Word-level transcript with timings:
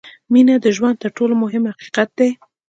•مینه 0.31 0.55
د 0.63 0.67
ژوند 0.75 0.97
تر 1.03 1.09
ټولو 1.17 1.33
مهم 1.43 1.63
حقیقت 1.71 2.09
دی. 2.19 2.29